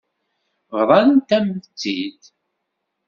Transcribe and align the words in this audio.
Bḍant-am-tt-id. 0.79 2.21